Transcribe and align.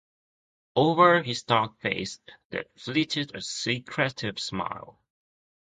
Over 0.75 1.21
his 1.21 1.43
dark 1.43 1.77
face 1.79 2.19
there 2.49 2.65
flitted 2.75 3.35
a 3.35 3.41
secretive 3.43 4.39
smile. 4.39 4.97